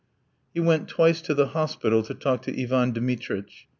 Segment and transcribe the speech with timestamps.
[0.51, 3.67] He went twice to the hospital to talk to Ivan Dmitritch.